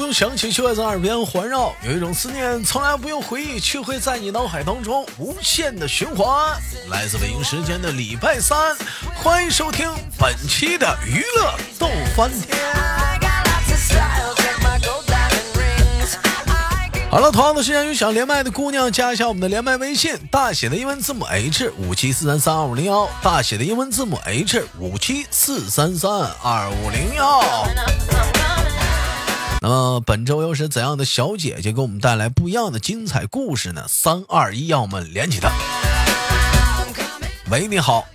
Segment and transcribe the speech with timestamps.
[0.00, 6.58] 不用想起，却会在耳边环绕；有一种思念从来不用回忆，却会在你脑海当中无限的循环。
[6.88, 8.74] 来自北京时间的礼拜三，
[9.14, 12.56] 欢迎收听本期的娱乐逗翻天。
[17.10, 26.10] 好了，同样的时间，有想连麦的姑娘，加一下我们的连麦微信，大写的英文字母 H 五七四三三二五零幺，大写的英文字母 H 五七四三三
[26.42, 27.42] 二五零幺。
[29.62, 33.84] 那么本周又是怎样的小姐姐给我们带来不一样的精彩故事呢？
[33.86, 35.50] 三二一，让我们连起她。
[37.50, 38.06] 喂，你好，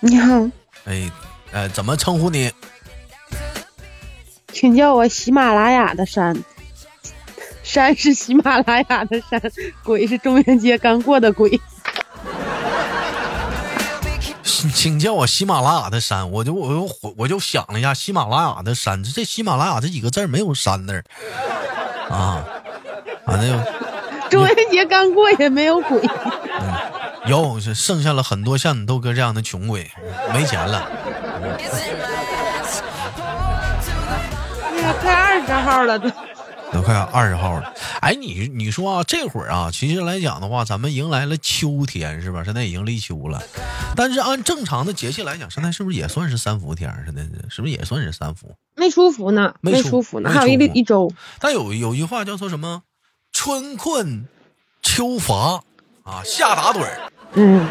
[0.00, 0.50] 你好，
[0.84, 1.10] 哎，
[1.50, 2.52] 呃，怎么称呼你？
[4.52, 6.36] 请叫我喜马拉雅的山。
[7.62, 9.40] 山是喜马拉雅的山，
[9.82, 11.58] 鬼是中元节刚过的鬼。
[14.64, 21.04] 请请叫我喜马拉雅的山，我就我就我就想了一下，喜马拉雅的山，这喜马拉雅这几个字没有山字儿
[22.08, 22.42] 啊，
[23.26, 23.54] 完了又
[24.30, 26.00] 中元节刚过也没有鬼，
[27.26, 29.90] 有是剩下了很多像你豆哥这样的穷鬼，
[30.32, 30.88] 没钱了。
[34.62, 36.10] 哎呀，快二十号了都。
[36.74, 42.42] 都快二十号了，哎，你你说啊，这会儿啊，其实来讲的话，咱们迎来了秋天，是吧？
[42.42, 43.40] 现在已经立秋了，
[43.94, 46.92] 但是按正常的节气来讲，现在是不是也算是三伏天？
[47.06, 48.56] 现在是不是也算是三伏？
[48.74, 51.12] 没出伏呢，没出伏呢，还有一一周。
[51.38, 52.82] 但有有句话叫做什么？
[53.32, 54.26] 春困
[54.82, 55.62] 秋乏
[56.02, 57.10] 啊，夏打盹儿。
[57.34, 57.66] 嗯，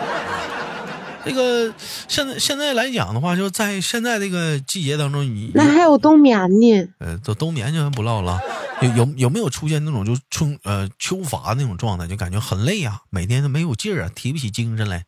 [1.26, 1.74] 这个
[2.08, 6.88] 现在现在来讲的话，就在现在这个季节当中，你那还有冬眠呢。
[7.00, 8.40] 呃，都冬眠就先不唠了。
[8.84, 15.06] 有有有没有出现那种就春呃秋乏那种状态，就感觉很累啊，每天都没有劲儿啊，提不起精神来。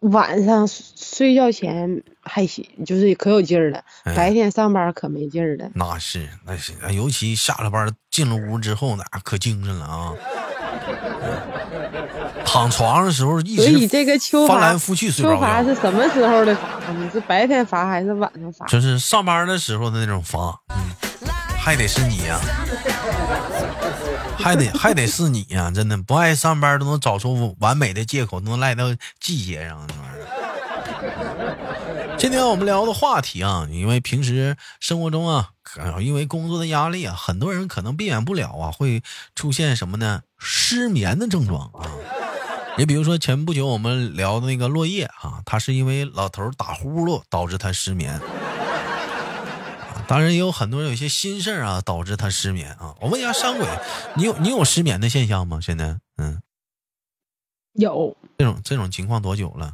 [0.00, 5.70] 晚上睡觉前还行，就是可有劲儿了，哎白天上班可没劲儿了。
[5.74, 10.12] 那是那是，哎尤其下了班进了屋之后，那可精神了啊。
[12.44, 17.10] 躺床上的时候一所以直这个秋乏翻来覆去睡不秋着秋，乏是什么时候的乏呢？
[17.10, 18.66] 是白天乏还是晚上乏？
[18.66, 20.76] 就是上班的时候的那种乏，嗯，
[21.64, 22.38] 还得是你呀、
[24.36, 32.16] 还得还得是你呀、真的不爱上班都能找出完美的借口，能赖到季节上那玩意儿。
[32.18, 39.02] 今天我们聊的话题啊，因为平时生活中啊，可因为工作的压力啊，很多人可能避免不了啊，会
[39.34, 40.20] 出现什么呢？
[40.38, 41.88] 失眠的症状啊。
[42.76, 48.20] 你比如说前不久我们聊的那个落叶啊，他是因为老头打呼噜导致他失眠。
[50.04, 52.94] 啊当然也有很多人有一些心事儿啊，导致他失眠啊。
[53.00, 53.66] 我问一下山鬼，
[54.14, 55.58] 你有你有失眠的现象吗？
[55.62, 56.40] 现在，嗯，
[57.72, 59.72] 有，这种这种情况多久了？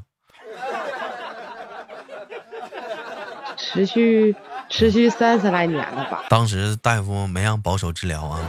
[3.57, 4.35] 持续
[4.69, 6.25] 持续三十来年了吧？
[6.29, 8.41] 当时大夫没让保守治疗啊？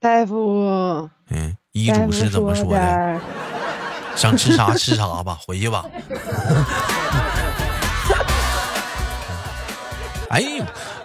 [0.00, 2.80] 大夫，嗯，医嘱是怎么说的？
[2.80, 3.20] 的？
[4.16, 5.84] 想吃啥吃啥吧，回去吧。
[10.28, 10.42] 哎，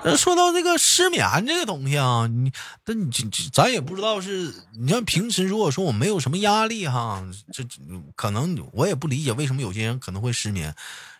[0.03, 2.51] 那说到这个失眠这个东西啊，你，
[2.83, 7.23] 但你这这咱也不知道是，你像平时如果说我没有什么压力哈，
[7.53, 7.79] 这这
[8.15, 10.73] 可能我也不理解为什么有些人可能会失眠。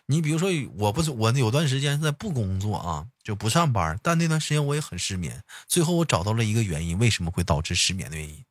[0.06, 5.40] 你比如说，我不是我有段时间在不工作啊，就不上班，但那段时间我也很失眠。
[5.68, 8.44] 最后我找到了一个原因，为什么会导致失眠的原因。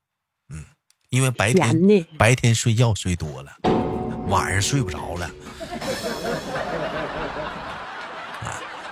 [0.50, 0.66] 嗯，
[1.10, 3.52] 因为白天白天睡觉睡多了，
[4.28, 5.30] 晚上睡不着了。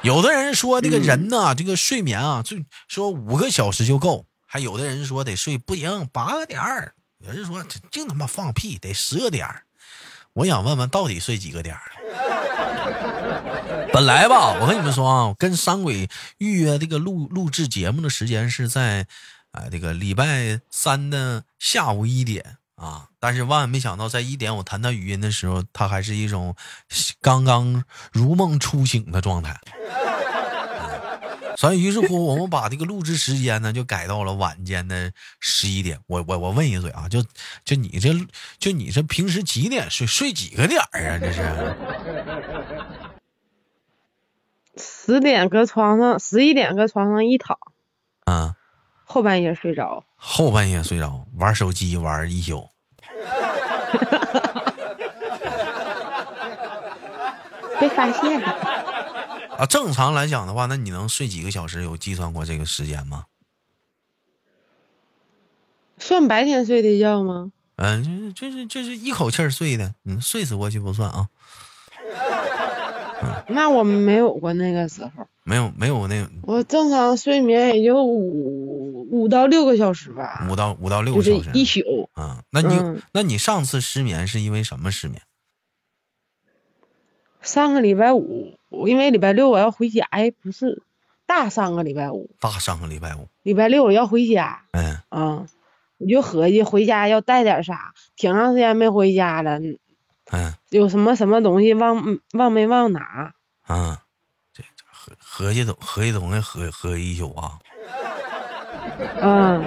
[0.01, 9.63] 有的人说这个人呐，这个睡眠啊，最说五个小时就够，还有的人说得睡不行八个点儿，有人说这净他妈放屁，得十个点儿。
[10.33, 11.91] 我想问问，到底睡几个点儿？
[13.91, 16.07] 本来吧，我跟你们说啊，我跟山鬼
[16.37, 19.05] 预约这个录录制节目的时间是在，
[19.51, 26.55] 啊、这个礼拜三的下午一点啊，但是万万没想到，在一点我谈他语音的时候，他还是一种
[27.21, 27.83] 刚刚
[28.13, 29.59] 如梦初醒的状态。
[31.57, 35.11] 所以，于是乎，我们把这个录制时间呢，就改到了晚间的
[35.41, 35.99] 十一点。
[36.07, 37.21] 我我我问一嘴啊，就
[37.65, 38.13] 就你这
[38.59, 40.07] 就你这平时几点睡？
[40.07, 41.19] 睡几个点儿啊？
[41.19, 41.75] 这是？
[44.77, 47.57] 十点搁床上，十一点搁床上一躺，
[48.23, 48.55] 啊，
[49.11, 52.69] 后半夜睡着，后半夜睡着玩手机玩一宿，
[57.79, 58.47] 被发现了。
[59.57, 61.81] 啊，正常来讲的话，那你能睡几个小时？
[61.81, 63.25] 有计算过这个时间吗？
[65.97, 67.51] 算白天睡的觉吗？
[67.77, 71.29] 嗯、就是就是就是一口气儿睡的，嗯，睡死过去不算啊，
[73.49, 82.09] 那我没有过那个时候，没有没有那个我正常睡眠也就五五到六个小时吧，五到五到六就是个小时一宿。
[82.13, 82.43] 啊。
[82.51, 85.21] 那你、嗯那你上次失眠是因为什么失眠？
[87.41, 90.83] 上个礼拜五，因为礼拜六我要回家，哎，不是，
[91.25, 95.47] 大上个礼拜五，大上个礼拜五，礼拜六我要回家，嗯啊，
[95.97, 99.59] 我就合计回家要带点啥，挺长时间没回家了，
[100.31, 103.33] 嗯有什么什么东西忘忘没忘拿？
[103.65, 103.99] 啊，
[104.53, 107.57] 这这合合计总合计东西合合一宿啊。
[109.21, 109.63] 嗯，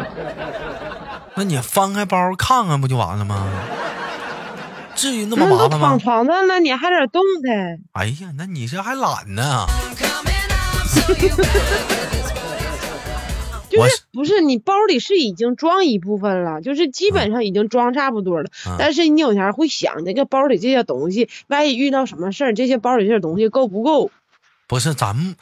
[1.34, 3.48] 那你翻开包看看不就完了吗？
[4.94, 5.98] 至于那么麻烦吗躺？
[5.98, 7.78] 床上了，你还得动弹。
[7.92, 9.66] 哎呀，那你这还懒呢？
[13.78, 24.10] 我就是不是你包里是已经装一部分了，就是基本上已经装差不多了，嗯但是你有前会想这个包里这些东西，万一遇到什么事儿，这些包里这些东西够不够？
[24.66, 25.36] 不是咱们，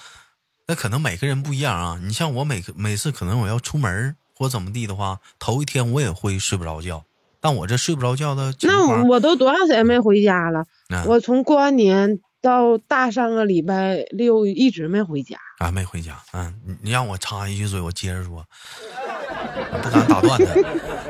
[0.66, 2.00] 那可能每个人不一样啊。
[2.02, 7.04] 你像我每个每次可能我要出门或怎么地的话，头一天我也会睡不着觉，
[7.40, 10.64] 但我这睡不着觉的那况，我都多长时间没回家了？
[10.88, 15.36] 嗯我从过完年到大上个礼拜六一直没回家。
[15.58, 16.18] 啊没回家。
[16.32, 18.44] 嗯，你你让我插一句嘴，我接着说，
[19.82, 20.54] 不敢打断他。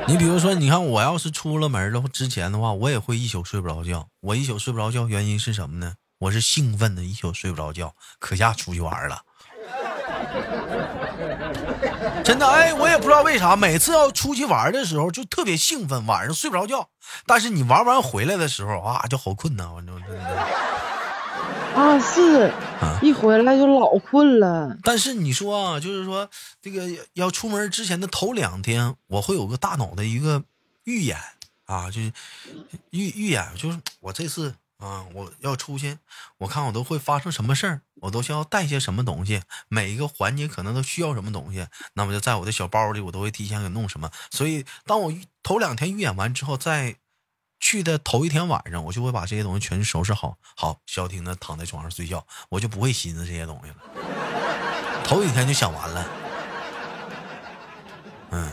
[0.08, 4.08] 你比如说，你看我要是出了门的，之前的话，我也会一宿睡不着觉。
[4.20, 5.94] 我一宿睡不着觉，原因是什么呢？
[6.18, 9.22] 我是兴奋的，一宿睡不着觉，可下出去玩了。
[12.24, 16.88] 真的，哎，我也不知道为啥，每次要出去玩的时候就特别兴奋，晚上睡不着觉。
[17.24, 20.46] 但是你玩完回来的时候啊，就好困呐，我就真的。
[21.80, 24.76] 啊，是啊一回来就老困了。
[24.82, 26.28] 但是你说啊，就是说
[26.60, 30.44] 这个要出门之前的头两天，我会有个大脑的一个
[30.84, 31.18] 预演
[31.64, 32.12] 啊，就是
[32.90, 35.96] 预预演，就是我这次啊，我要出去，
[36.36, 44.10] 我看我都会发生什么事儿，我都需要带些什么东西，每一个环节可能都需要什么东西，那么就在我的小包里，我都会提前给弄什么。
[44.30, 45.12] 所以当我
[45.42, 46.96] 头两天预演完之后，在
[47.60, 53.76] 去的头一天晚上，我就会把这些东西全收拾好，好消停的躺在床上睡觉，我就不会寻思这些东西了。
[55.04, 56.06] 头几天就想完了。
[58.30, 58.50] 嗯，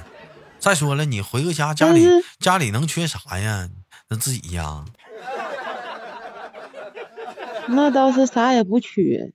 [0.60, 2.06] 再说了，你回个家，家里
[2.40, 3.70] 家里能缺啥呀？
[4.10, 4.86] 那自己呀。
[7.68, 9.34] 那倒是啥也不缺。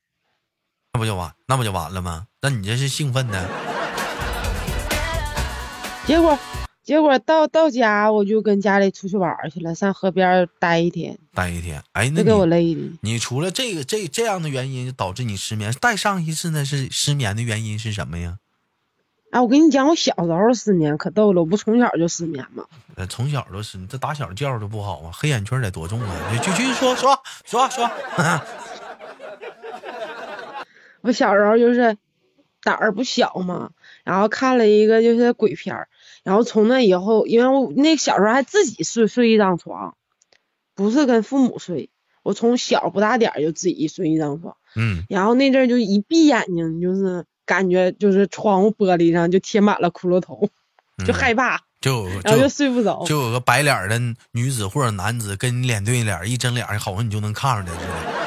[0.92, 2.26] 那不就完，那不就完了吗？
[2.40, 3.48] 那你这是兴奋呢，
[6.06, 6.38] 结果
[6.82, 11.82] 结果到到家我就跟家里出去玩儿去了，上河边儿待一天，待一天。
[11.92, 12.80] 哎，那给我累的。
[13.02, 18.38] 你除了这个这这样的原因导致你失眠，再上一次呢是失眠的原因是什么呀？
[19.30, 22.64] 啊，我跟你讲，我小时候失眠可逗了，我不从小就失眠吗？
[22.96, 26.30] 呃，从小都是，这打小觉就不好啊，黑眼圈得多重啊！
[26.32, 27.90] 你就继续说说说说，
[31.00, 31.96] 我小时候就是
[32.62, 33.70] 胆儿不小嘛，
[34.04, 35.88] 然后看了一个就是鬼片儿，
[36.24, 39.96] 然后从那以后，因为我那小时候还自己睡睡一张床，
[40.74, 41.90] 不是跟父母睡，
[42.22, 50.48] 我从小不大点儿就自己睡一张床，嗯，然后那阵就一闭眼睛，就是感觉就是窗户玻璃上就贴满了骷髅头，
[51.04, 53.04] 就嗯害怕，就然后就就睡不着。
[53.06, 53.98] 就有个白脸的
[54.32, 58.21] 女子或者男子跟你脸对脸，一睁脸好像你就能看出来似的。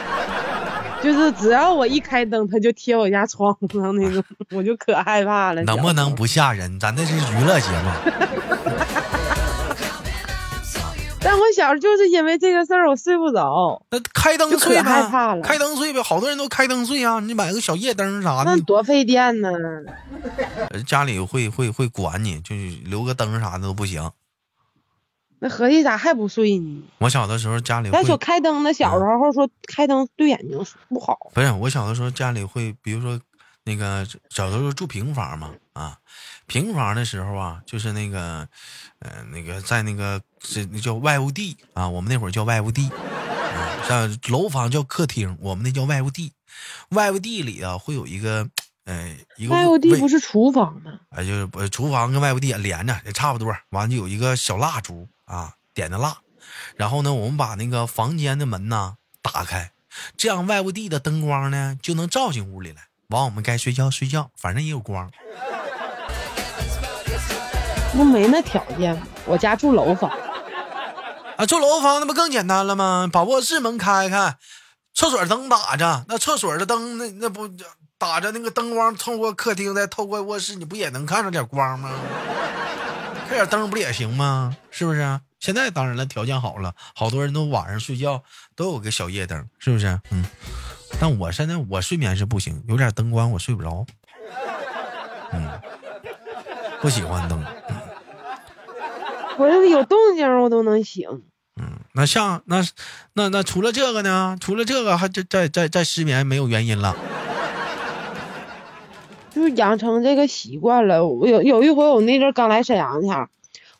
[1.05, 5.61] 就是只要我一开灯，他就贴我家窗户上那种， 我就可害怕了。
[5.61, 6.79] 能不能不吓人？
[6.79, 7.91] 咱这是娱乐节目。
[11.21, 17.19] 但我小时候就是因为这个事儿，我睡不着，那开灯睡害怕了呗，开灯睡呗，好多人都开灯睡啊。
[17.19, 19.49] 你买个小夜灯啥的，那多费电呢。
[20.69, 24.09] 呃 家里会会会管你，就是留个灯啥的都不行。
[25.39, 26.83] 那合计咋还不睡呢？
[26.99, 30.57] 我小的时候家里再说会，开灯，那小时候说开灯对眼睛
[30.89, 31.31] 不好。
[31.33, 33.19] 不是我小的时候家里会，比如说
[33.63, 35.97] 那个小的时候住平房嘛，啊，
[36.47, 38.47] 平房的时候啊，就是那个，
[38.99, 46.31] 呃，那个在那个是那叫外屋地啊，我们那会儿叫外屋地，啊，像楼房叫客厅，我们那叫外屋地。
[46.89, 48.47] 外屋地里啊会有一个，
[48.85, 50.99] 呃，一个外屋地不是厨房吗？
[51.09, 56.17] 啊，就是呃厨房跟外屋地连着也差不多，完就有一个小蜡烛啊，点的蜡，
[56.75, 59.71] 然后呢，我们把那个房间的门呢打开，
[60.15, 62.87] 这样外屋地的灯光呢就能照进屋里来。
[63.09, 65.11] 完，我们该睡觉睡觉，反正也有光。
[67.93, 69.01] 那没那条件？
[69.25, 70.11] 我家住楼房，
[71.37, 73.09] 啊，住楼房那不更简单了吗？
[73.11, 74.37] 把卧室门开开，
[74.93, 77.49] 厕所灯打着，那厕所的灯那那不
[77.97, 81.89] 打着那个灯光透过客厅再透过卧室，你不也能看着点光吗？
[83.35, 84.55] 开点灯不也行吗？
[84.71, 85.19] 是不是啊？
[85.41, 88.23] 现在当然了，条件好了，好多人都晚上睡觉
[88.55, 89.99] 都有个小夜灯，是不是？
[90.11, 90.23] 嗯，
[91.01, 93.85] 但我现在我睡眠是不行，有点灯光我睡不着。
[95.33, 95.49] 嗯，
[96.81, 97.43] 不喜欢灯。
[97.67, 97.75] 嗯
[99.37, 101.09] 我这有动静我都能醒。
[101.59, 102.65] 嗯，那像那
[103.11, 104.37] 那那除了这个呢？
[104.39, 106.95] 除了这个还再再再再失眠没有原因了。
[109.35, 111.05] 就是养成这个习惯了。
[111.05, 113.27] 我有有一回，我那阵刚来沈阳前，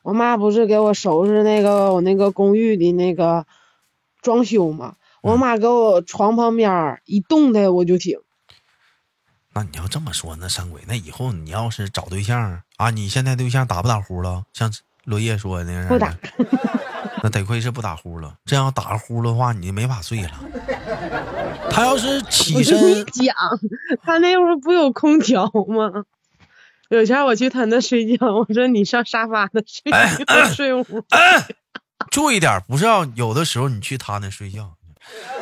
[0.04, 3.46] 我妈不是给我收拾那个我那个公寓的那个
[4.22, 8.20] 装修嘛，我妈给我床旁边一动弹我就醒。
[9.54, 14.44] 那你要这么说，那山鬼，那以后你要是找对象啊，你现在对象打不打呼了？
[14.52, 14.70] 像
[15.06, 16.14] 落叶说的那样，不打。
[17.24, 20.32] 那得亏是不打呼了，这样打个呼的话，你就没法睡了。
[21.76, 23.36] 他要是起我跟你身，讲，
[24.02, 26.06] 他那会儿不有空调吗？
[26.88, 30.86] 有天我去他那睡觉，我说你上沙发那睡，哎你给我睡屋。
[32.12, 34.72] 注意点，不是要有的时候你去他那睡觉，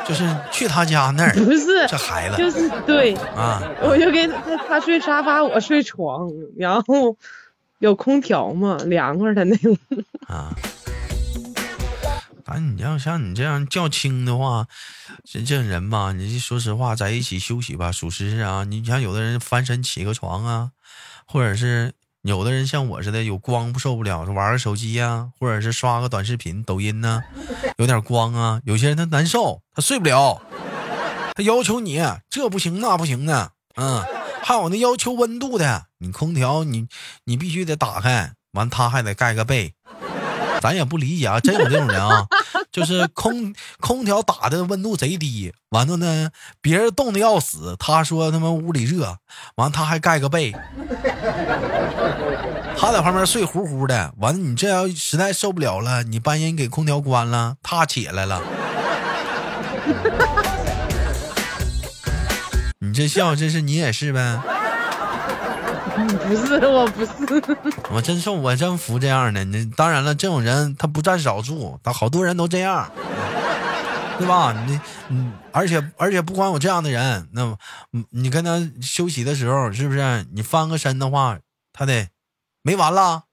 [0.08, 1.32] 就是去他家那儿。
[1.34, 7.16] 不是，这孩子就是对，啊，我就跟他他睡沙发，我睡床，然后
[7.78, 9.78] 有空调嘛，凉快的那种。
[10.26, 10.52] 啊。
[12.44, 14.66] 反正你要像你这样较轻的话，
[15.24, 18.64] 这这人吧，你说实话，在一起休息吧，属实是啊。
[18.64, 20.70] 你像有的人翻身起个床啊，
[21.26, 27.22] 或者是有的人像我似的有光不受不了，玩个手机呀、或者是刷个短视频、抖音呢、
[27.78, 28.60] 有点光啊。
[28.64, 30.42] 有些人他难受，他睡不了，
[31.34, 34.04] 他要求你这不行那不行的，嗯，
[34.42, 36.88] 还有那要求温度的，你空调你
[37.24, 39.74] 你必须得打开，完他还得盖个被。
[40.64, 42.26] 咱也不理解啊， 真有这种人啊，
[42.72, 46.30] 就是空空调打的温度贼低，完了呢，
[46.62, 49.18] 别人冻的要死，他说他妈屋里热，
[49.56, 50.52] 完了他还盖个被，
[52.78, 58.40] 他在旁边睡呼呼的，完了你这要实在受不了了，你半夜你给空调关了，他起来了，
[62.80, 64.40] 你这笑，这是你也是呗？
[65.94, 67.10] 不是，我不是。
[67.90, 69.44] 我真受，我真服这样的。
[69.44, 72.90] 你当然了，这种人他不占少数，他好多人都这样，
[74.18, 74.52] 对吧？
[74.66, 77.56] 你你，而且而且不光有这样的人，那么
[77.92, 81.38] 嗯你跟他休息的时候，是不是你翻个身的话，
[81.72, 82.08] 他得
[82.62, 83.24] 没完了？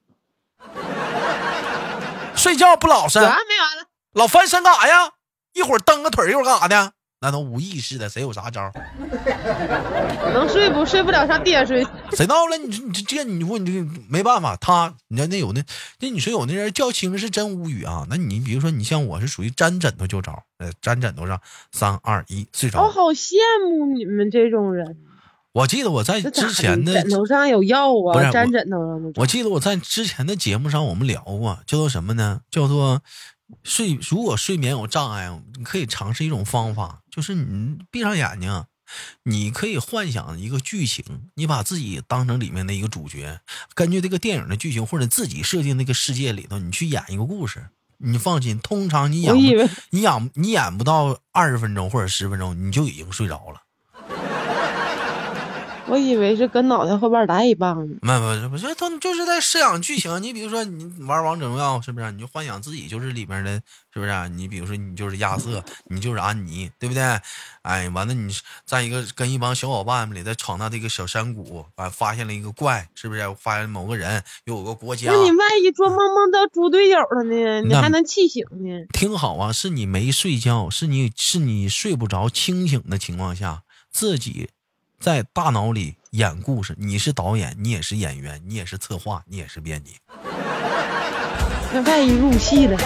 [2.36, 3.88] 睡觉不老实，完没完了？
[4.14, 5.12] 老翻身干啥呀？
[5.54, 6.94] 一会儿蹬个腿，一会儿干啥的？
[7.22, 8.74] 那都无意识的，谁有啥招儿？
[10.34, 11.86] 能睡不睡不了，上地下睡。
[12.14, 12.58] 谁闹了？
[12.58, 15.64] 你说你这这你说你这个没办法，他你看那有那
[16.00, 18.08] 那你说有那人叫轻是真无语啊。
[18.10, 21.40] 那你比如说你像我是属于粘枕头就着，呃，粘枕头上
[21.72, 22.82] 三二一睡着。
[22.82, 23.36] 我好羡
[23.70, 24.98] 慕你们这种人。
[25.52, 29.14] 我记得我在之前的枕头上有药啊，不是我粘枕头上。
[29.18, 32.42] 我记得我在之前的节目上我们聊过，叫做什么呢？
[32.50, 33.02] 叫做
[33.64, 34.00] 睡。
[34.10, 38.66] 如果睡眠有障碍，你可以尝试一种方法，就是你闭上眼睛，
[39.24, 41.04] 你可以幻想一个剧情，
[41.36, 43.42] 你把自己当成里面的一个主角，
[43.76, 47.68] 根据这个电影的剧情或者自己设定那个世界里头，你去演一个故事。
[48.04, 49.36] 你放心，通常你演
[49.92, 53.62] 你演你演不到二十分钟或者十分钟，你就已经睡着了。
[55.92, 57.96] 我以为是跟脑袋后边来一棒呢。
[58.02, 60.24] 没没不，是，他就是在设想剧情。
[60.24, 62.10] 你比如说，你玩王者荣耀是不是？
[62.14, 63.52] 你就幻想自己就是里面的，
[63.94, 64.26] 是不是啊？
[64.30, 67.04] 你比如说，你就是亚瑟，你就是安妮，对不对？
[67.64, 68.34] 哎，完了，你
[68.64, 73.22] 在一个跟一帮小伙伴们里头闯荡这个小山谷，啊，发现了一个怪，是不是？
[73.38, 75.18] 发现某个人，又有个国家那。
[75.24, 77.62] 你万一做梦梦到猪队友了呢？
[77.68, 78.86] 你还能气醒呢？
[78.94, 84.50] 听好啊，是你没睡觉，是你是你睡不着清醒的情况下，自己
[85.02, 86.76] 在大脑里演故事。
[86.78, 89.96] 你是导演，你也是演员，你也是策划，你也是编辑。
[91.74, 92.78] 那万一入戏了，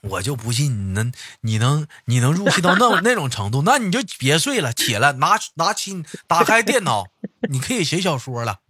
[0.00, 7.04] 我就不信你能，你能，你能入戏到那 那种程度，那你就别睡了，起来拿拿起打开电脑，
[7.50, 8.60] 你可以写小说了。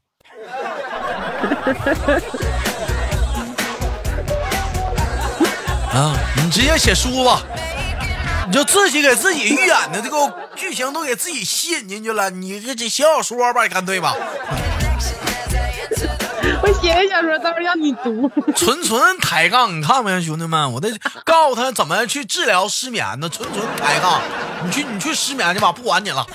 [5.95, 7.45] 啊，你直接写书吧，
[8.51, 10.17] 你就自己给自己预演的这个
[10.57, 14.13] 剧情都给自己吸引进去了，你这这写小说吧，你看对吧，
[16.61, 18.29] 我写的小说到时候让你读。
[18.57, 20.91] 纯纯抬杠，你看没，兄弟们，我得
[21.25, 23.29] 告诉他怎么去治疗失眠呢？
[23.29, 24.21] 纯纯抬杠，
[24.65, 26.27] 你去你去失眠去吧，不管你了。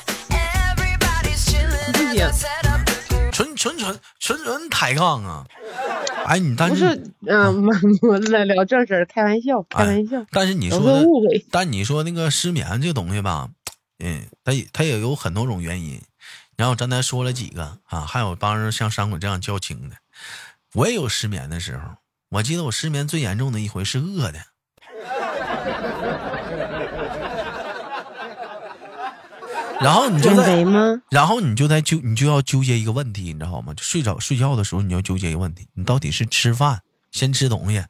[1.92, 2.26] 不行，
[3.66, 5.44] 纯纯纯纯抬杠啊！
[6.28, 6.86] 哎，你但不是，
[7.26, 7.66] 嗯，
[8.02, 10.24] 我我来聊正事儿，开玩笑，开玩笑。
[10.30, 11.44] 但是你说，误会。
[11.50, 13.50] 但你说那个失眠这个东西吧，
[13.98, 16.00] 嗯，它它也有很多种原因。
[16.56, 19.96] 然后刚才说了几个啊，还有帮人像山鬼这样较轻的。
[20.76, 21.96] 我也有失眠的时候，
[22.30, 24.40] 我记得我失眠最严重的一回是饿的。
[29.82, 30.64] 然后你就在，
[31.10, 33.74] 然后你就在纠，你就要纠结一个问题，你知道吗？
[33.74, 37.84] 就睡着睡觉的时候，你要纠结一个问题：你到底是吃饭先吃东西，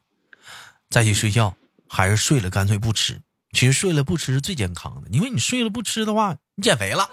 [0.90, 1.54] 再去睡觉，
[1.88, 3.20] 还是睡了干脆不吃？
[3.52, 7.08] 其实睡了不吃是最健康的，因为你睡了不吃的话，你减肥了。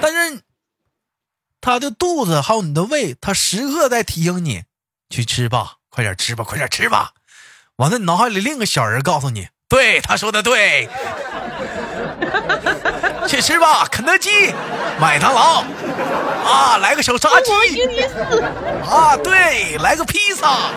[0.00, 0.42] 但是，
[1.60, 4.64] 他的肚子还有你的胃，他时刻在提醒你
[5.08, 7.12] 去吃吧，快点吃吧，快点吃吧。
[7.76, 10.88] 完了，你脑海里另一个小人告诉你：对，他说的对。
[13.28, 14.52] 去吃吧，肯德基、
[15.00, 15.64] 麦当劳，
[16.44, 17.50] 啊，来个小炸鸡，
[18.88, 20.70] 啊，对，来个披萨，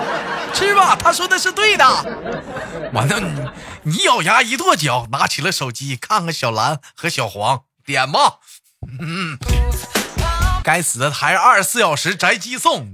[0.54, 1.86] 吃吧，他说的是对的。
[2.94, 3.50] 完了，你
[3.84, 8.36] 你咬牙一跺脚，拿起了手机，看看小蓝和小黄，点吧。
[9.00, 9.38] 嗯，
[10.64, 12.88] 该死的还是二十四小时宅机送，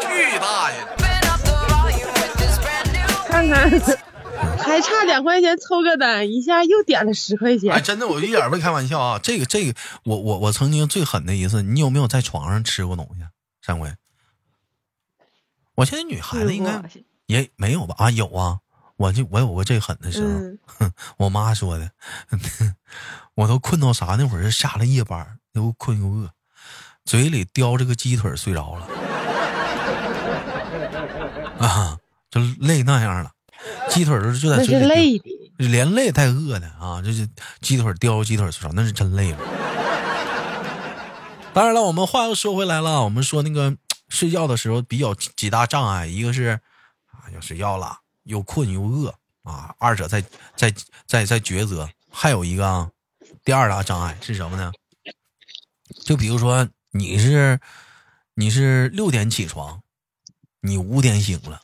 [0.00, 0.76] 巨大爷！
[3.28, 3.80] 看看。
[4.58, 7.72] 还差两块钱凑个单，一下又点了十块钱。
[7.72, 9.18] 哎，真的，我一点没开玩笑啊！
[9.22, 13.22] 这个，这个，我我我曾经最狠的一次，你有没有在床上吃过东西？
[13.60, 13.92] 上回，
[15.74, 16.82] 我现在女孩子应该
[17.26, 17.94] 也没有吧？
[17.98, 18.58] 啊，有啊！
[18.96, 20.22] 我就我有过最狠的时
[20.78, 21.90] 候， 我妈说的，
[23.34, 24.16] 我都困到啥？
[24.18, 26.30] 那会儿是下了夜班，又困又饿，
[27.04, 28.88] 嘴里叼着个鸡腿睡着了，
[31.64, 31.98] 啊，
[32.30, 33.30] 就累那样了。
[33.90, 35.24] 鸡腿都是就在嘴里，累的，
[35.68, 37.02] 连累带饿的啊！
[37.04, 37.28] 这是
[37.60, 39.38] 鸡腿叼鸡腿儿吃，那是真累了。
[41.52, 43.76] 当然了，我们话又说回来了，我们说那个
[44.08, 46.60] 睡觉的时候比较几大障碍，一个是
[47.06, 50.22] 啊要睡觉了，又困又饿啊，二者在
[50.54, 50.72] 在
[51.06, 51.88] 在在抉择。
[52.10, 52.90] 还有一个啊，
[53.44, 54.72] 第二大障碍是什么呢？
[56.04, 57.58] 就比如说你是
[58.34, 59.82] 你是六点起床，
[60.60, 61.60] 你五点醒了。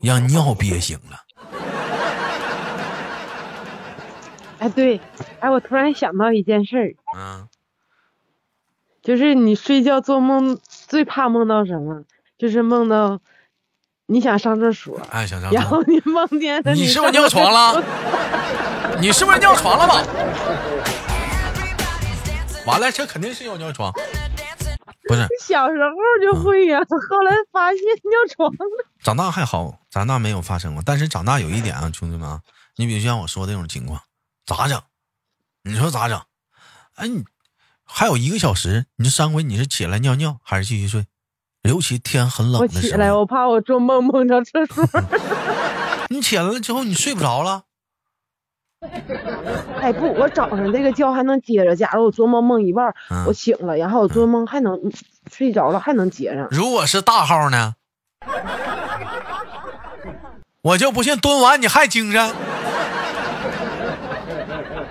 [0.00, 1.18] 让尿憋醒了。
[4.58, 5.00] 哎，对，
[5.40, 7.48] 哎，我突然想到一件事儿，嗯，
[9.02, 12.04] 就是你睡觉做梦最怕梦到什么？
[12.38, 13.20] 就是梦到
[14.06, 17.82] 你想上厕所，哎，想上， 然后你梦见你是不是尿床了？
[19.00, 20.02] 你是不是尿床了吧？
[22.66, 23.92] 完了，这肯定是要尿床。
[25.08, 26.78] 不是小时候就会呀，
[27.10, 28.86] 后来发现尿床了。
[29.02, 30.82] 长大还好，长大没有发生过。
[30.84, 32.40] 但是长大有一点啊，兄弟们，
[32.76, 34.00] 你比如像我说的这种情况，
[34.46, 34.80] 咋整？
[35.64, 36.20] 你说咋整？
[36.94, 37.24] 哎，你
[37.84, 41.06] 还有一个小时，你这三回你是起来尿尿还是继续睡？
[41.62, 42.82] 尤其天很冷的时候。
[42.82, 44.84] 我起来，我怕我做梦梦着厕所。
[46.10, 47.64] 你起来了之后，你睡不着了。
[49.80, 51.74] 哎不，我早上这个觉还能接着。
[51.74, 52.94] 假如我做梦梦一半，
[53.26, 54.78] 我醒了，然后我做梦还能
[55.32, 56.46] 睡着了，还能接上。
[56.50, 57.74] 如果是大号呢？
[60.62, 62.34] 我就不信蹲完你还精神。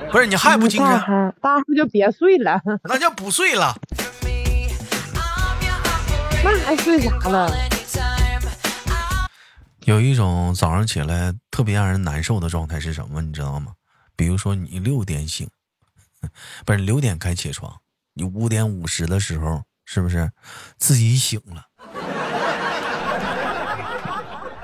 [0.09, 1.33] 不是你还不精神？
[1.41, 3.75] 大号就别睡了，那就不睡了。
[6.43, 7.51] 那还睡啥了？
[9.85, 13.21] 有一种早上起来特别让人难受的状态是什么？
[13.21, 13.73] 你知道吗？
[14.17, 15.47] 比如说你六点醒，
[16.65, 17.79] 不是六点该起床，
[18.13, 20.31] 你五点五十的时候是不是
[20.77, 21.63] 自己醒了？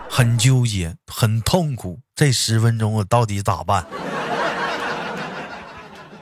[0.09, 2.01] 很纠结，很痛苦。
[2.15, 3.85] 这十分钟我到底咋办？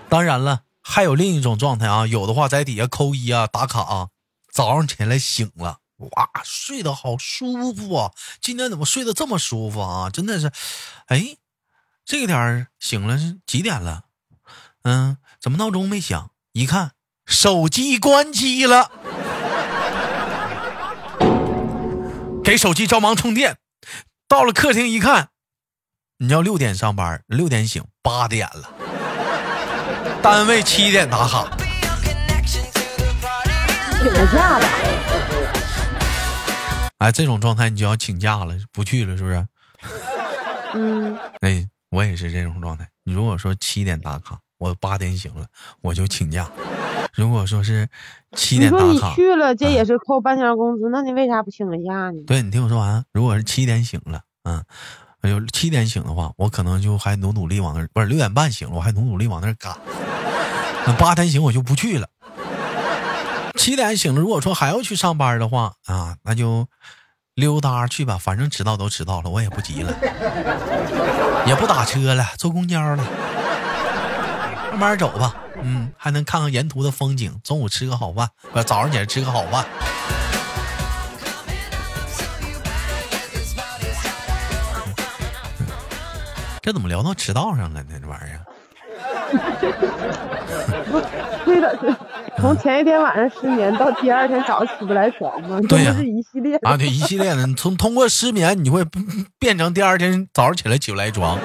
[0.09, 4.09] 当然了，还有另一种状态啊，有的话在底下扣一啊，打卡啊。
[4.51, 5.79] 早上起来醒了。
[5.97, 8.11] 哇，睡得好舒服啊！
[8.41, 10.09] 今天怎么睡得这么舒服啊？
[10.09, 10.51] 真的是，
[11.05, 11.37] 哎，
[12.05, 14.03] 这个点儿醒了是几点了？
[14.83, 16.31] 嗯，怎么闹钟没响？
[16.53, 16.91] 一看
[17.25, 18.91] 手机关机了，
[22.43, 23.57] 给手机着忙充电。
[24.27, 25.29] 到了客厅一看，
[26.17, 28.69] 你要六点上班，六点醒，八点了，
[30.21, 31.47] 单位七点打卡，
[33.99, 34.67] 请个假吧。
[36.97, 39.47] 哎，这种状态你就要请假了，不去了，是不是？
[40.73, 41.17] 嗯。
[41.41, 42.87] 哎，我也是这种状态。
[43.03, 45.45] 你如果说七点打卡，我八点醒了，
[45.81, 46.49] 我就请假。
[47.13, 47.87] 如果说是
[48.35, 52.23] 七点打卡，你说你去了，这也是扣半天工资，那你为啥不请个假呢？
[52.25, 53.03] 对你听我说完。
[53.11, 54.63] 如果是七点醒了，嗯，
[55.19, 59.77] 哎呦，七点醒的话，我可能就还努努力往那，不是六点半醒了，我还努努力往那儿赶。
[60.87, 62.07] 那八点醒我就不去了。
[63.57, 66.67] 七点醒了，如果说还要去上班的话啊，那就
[67.35, 69.93] 溜达去吧，反正迟到都迟到了，我也不急了，
[71.45, 73.03] 也不打车了，坐公交了，
[74.71, 75.33] 慢慢走吧。
[75.63, 79.65] 嗯，还能看看沿途的风景，中午吃个好饭，不，早上起来吃个好饭。
[86.61, 87.99] 这怎么聊到迟到上了呢？
[88.01, 88.45] 这玩意儿。
[91.45, 91.97] 对的，
[92.37, 96.69] 从前一天晚上失眠到第二天早上起不来床嘛，对呀这是一系列的。
[96.69, 98.85] 啊，对，一系列的，你从通过失眠，你会
[99.39, 101.39] 变成第二天早上起来起不来床。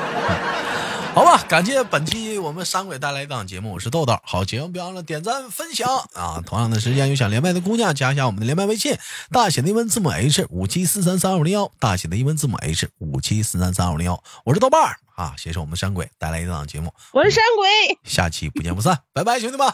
[1.16, 4.18] 好吧，感谢本期我们山鬼带来一档节目，我是豆豆。
[4.22, 6.42] 好，节目别忘了点赞分享啊！
[6.44, 8.94] 同样的时间，有想连麦的姑娘，加一下我们的连麦微信，
[9.30, 14.22] 大写的英文字母 H 五七四三三五零幺，大写的英文字母 H 五七四三三五零幺。
[14.44, 19.66] 我是豆瓣儿啊，携手我们山鬼带来一档节目，我是山鬼，下期不见不散，拜拜，兄弟们。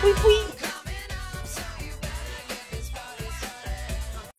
[0.00, 0.43] 灰灰。